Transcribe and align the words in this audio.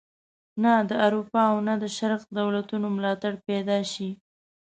نه 0.63 0.73
د 0.89 0.91
اروپا 1.05 1.41
او 1.51 1.57
نه 1.67 1.73
د 1.83 1.85
شرق 1.97 2.21
دولتونو 2.39 2.87
ملاتړ 2.97 3.33
پیدا 3.47 3.79
شي. 3.91 4.09